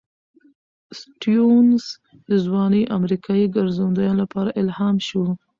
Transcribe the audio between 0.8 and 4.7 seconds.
سټيونز د ځوانو امریکايي ګرځندویانو لپاره